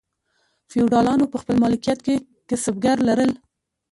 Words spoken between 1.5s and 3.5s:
مالکیت کې کسبګر لرل.